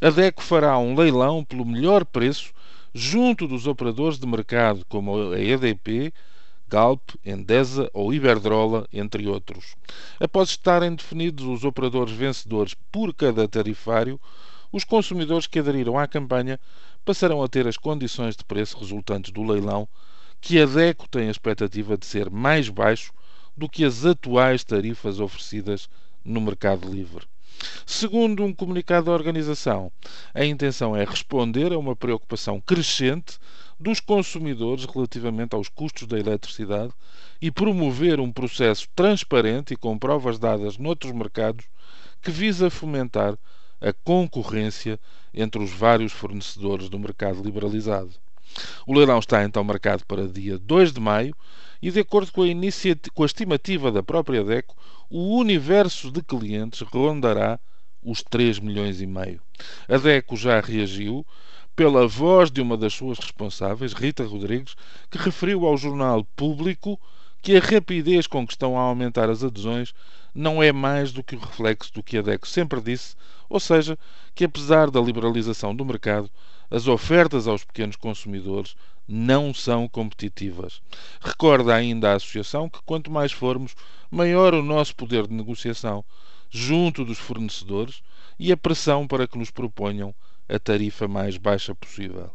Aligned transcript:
a 0.00 0.10
DECO 0.10 0.42
fará 0.42 0.76
um 0.78 0.96
leilão 0.96 1.44
pelo 1.44 1.64
melhor 1.64 2.04
preço 2.04 2.52
junto 2.94 3.48
dos 3.48 3.66
operadores 3.66 4.18
de 4.18 4.26
mercado 4.26 4.86
como 4.88 5.32
a 5.32 5.40
EDP, 5.40 6.14
Galp, 6.68 7.10
Endesa 7.24 7.90
ou 7.92 8.14
Iberdrola, 8.14 8.86
entre 8.92 9.26
outros. 9.26 9.74
Após 10.20 10.50
estarem 10.50 10.94
definidos 10.94 11.44
os 11.44 11.64
operadores 11.64 12.14
vencedores 12.14 12.74
por 12.92 13.12
cada 13.12 13.48
tarifário, 13.48 14.20
os 14.72 14.84
consumidores 14.84 15.48
que 15.48 15.58
aderiram 15.58 15.98
à 15.98 16.06
campanha 16.06 16.58
passarão 17.04 17.42
a 17.42 17.48
ter 17.48 17.66
as 17.66 17.76
condições 17.76 18.36
de 18.36 18.44
preço 18.44 18.78
resultantes 18.78 19.32
do 19.32 19.42
leilão, 19.42 19.88
que 20.40 20.60
a 20.60 20.66
DECO 20.66 21.08
tem 21.08 21.28
a 21.28 21.30
expectativa 21.30 21.98
de 21.98 22.06
ser 22.06 22.30
mais 22.30 22.68
baixo 22.68 23.12
do 23.56 23.68
que 23.68 23.84
as 23.84 24.04
atuais 24.04 24.62
tarifas 24.62 25.18
oferecidas 25.18 25.88
no 26.24 26.40
mercado 26.40 26.88
livre. 26.88 27.26
Segundo 27.86 28.44
um 28.44 28.52
comunicado 28.52 29.06
da 29.06 29.12
organização, 29.12 29.92
a 30.34 30.44
intenção 30.44 30.96
é 30.96 31.04
responder 31.04 31.72
a 31.72 31.78
uma 31.78 31.94
preocupação 31.94 32.60
crescente 32.60 33.38
dos 33.78 34.00
consumidores 34.00 34.84
relativamente 34.84 35.54
aos 35.54 35.68
custos 35.68 36.08
da 36.08 36.18
eletricidade 36.18 36.92
e 37.40 37.50
promover 37.50 38.20
um 38.20 38.32
processo 38.32 38.88
transparente 38.94 39.74
e 39.74 39.76
com 39.76 39.98
provas 39.98 40.38
dadas 40.38 40.78
noutros 40.78 41.12
mercados 41.12 41.66
que 42.22 42.30
visa 42.30 42.70
fomentar 42.70 43.38
a 43.80 43.92
concorrência 43.92 44.98
entre 45.32 45.62
os 45.62 45.70
vários 45.70 46.12
fornecedores 46.12 46.88
do 46.88 46.98
mercado 46.98 47.42
liberalizado. 47.42 48.14
O 48.86 48.94
leilão 48.94 49.18
está 49.18 49.44
então 49.44 49.62
marcado 49.64 50.04
para 50.06 50.28
dia 50.28 50.58
2 50.58 50.92
de 50.92 51.00
maio 51.00 51.34
e, 51.82 51.90
de 51.90 52.00
acordo 52.00 52.32
com 52.32 52.42
a, 52.42 52.46
com 53.12 53.22
a 53.22 53.26
estimativa 53.26 53.92
da 53.92 54.02
própria 54.02 54.42
DECO, 54.42 54.76
o 55.10 55.36
universo 55.38 56.10
de 56.10 56.22
clientes 56.22 56.80
rondará 56.80 57.58
os 58.02 58.22
3 58.22 58.58
milhões 58.58 59.00
e 59.00 59.06
meio. 59.06 59.40
A 59.88 59.96
DECO 59.96 60.36
já 60.36 60.60
reagiu 60.60 61.26
pela 61.74 62.06
voz 62.06 62.50
de 62.50 62.60
uma 62.60 62.76
das 62.76 62.94
suas 62.94 63.18
responsáveis, 63.18 63.92
Rita 63.92 64.24
Rodrigues, 64.24 64.76
que 65.10 65.18
referiu 65.18 65.66
ao 65.66 65.76
jornal 65.76 66.24
Público 66.36 67.00
que 67.42 67.56
a 67.56 67.60
rapidez 67.60 68.26
com 68.26 68.46
que 68.46 68.52
estão 68.52 68.78
a 68.78 68.82
aumentar 68.82 69.28
as 69.28 69.42
adesões 69.42 69.92
não 70.34 70.62
é 70.62 70.72
mais 70.72 71.12
do 71.12 71.22
que 71.22 71.36
o 71.36 71.38
reflexo 71.38 71.92
do 71.92 72.02
que 72.02 72.16
a 72.16 72.22
DECO 72.22 72.48
sempre 72.48 72.80
disse, 72.80 73.14
ou 73.48 73.60
seja, 73.60 73.98
que 74.34 74.44
apesar 74.44 74.90
da 74.90 75.00
liberalização 75.00 75.74
do 75.74 75.84
mercado, 75.84 76.30
as 76.70 76.86
ofertas 76.88 77.46
aos 77.46 77.64
pequenos 77.64 77.96
consumidores 77.96 78.74
não 79.06 79.52
são 79.52 79.86
competitivas. 79.86 80.80
Recorda 81.20 81.74
ainda 81.74 82.12
a 82.12 82.16
Associação 82.16 82.68
que 82.68 82.80
quanto 82.84 83.10
mais 83.10 83.32
formos, 83.32 83.74
maior 84.10 84.54
o 84.54 84.62
nosso 84.62 84.94
poder 84.96 85.26
de 85.26 85.34
negociação 85.34 86.04
junto 86.50 87.04
dos 87.04 87.18
fornecedores 87.18 88.02
e 88.38 88.50
a 88.50 88.56
pressão 88.56 89.06
para 89.06 89.26
que 89.26 89.38
nos 89.38 89.50
proponham 89.50 90.14
a 90.48 90.58
tarifa 90.58 91.08
mais 91.08 91.36
baixa 91.36 91.74
possível. 91.74 92.30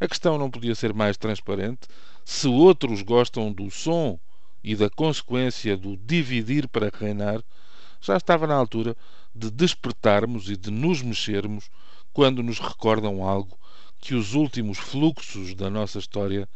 A 0.00 0.08
questão 0.08 0.36
não 0.36 0.50
podia 0.50 0.74
ser 0.74 0.92
mais 0.92 1.16
transparente. 1.16 1.88
Se 2.24 2.48
outros 2.48 3.02
gostam 3.02 3.52
do 3.52 3.70
som 3.70 4.18
e 4.62 4.74
da 4.74 4.90
consequência 4.90 5.76
do 5.76 5.96
dividir 5.96 6.68
para 6.68 6.90
reinar, 6.92 7.42
já 8.00 8.16
estava 8.16 8.46
na 8.46 8.54
altura 8.54 8.96
de 9.34 9.50
despertarmos 9.50 10.50
e 10.50 10.56
de 10.56 10.70
nos 10.70 11.02
mexermos 11.02 11.70
quando 12.12 12.42
nos 12.42 12.58
recordam 12.58 13.24
algo 13.24 13.58
que 14.02 14.16
os 14.16 14.34
últimos 14.34 14.78
fluxos 14.78 15.54
da 15.54 15.70
nossa 15.70 16.00
história 16.00 16.48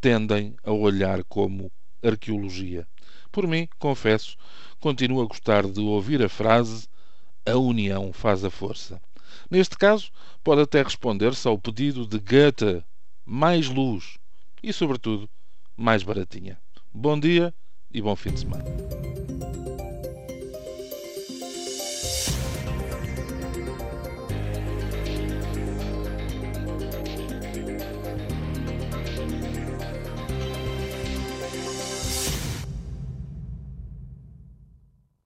tendem 0.00 0.56
a 0.64 0.72
olhar 0.72 1.22
como 1.24 1.70
arqueologia. 2.02 2.88
Por 3.30 3.46
mim, 3.46 3.68
confesso, 3.78 4.36
continuo 4.80 5.20
a 5.20 5.26
gostar 5.26 5.66
de 5.66 5.80
ouvir 5.80 6.22
a 6.22 6.28
frase 6.30 6.88
a 7.46 7.56
união 7.58 8.10
faz 8.10 8.42
a 8.42 8.50
força. 8.50 9.00
Neste 9.50 9.76
caso, 9.76 10.10
pode 10.42 10.62
até 10.62 10.82
responder-se 10.82 11.46
ao 11.46 11.58
pedido 11.58 12.06
de 12.06 12.18
Goethe 12.18 12.82
mais 13.24 13.68
luz 13.68 14.16
e, 14.62 14.72
sobretudo, 14.72 15.28
mais 15.76 16.02
baratinha. 16.02 16.58
Bom 16.92 17.20
dia 17.20 17.52
e 17.92 18.00
bom 18.00 18.16
fim 18.16 18.32
de 18.32 18.40
semana. 18.40 18.64